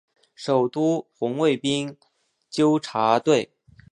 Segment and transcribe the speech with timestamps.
[0.33, 1.95] 首都红卫兵
[2.49, 3.51] 纠察队。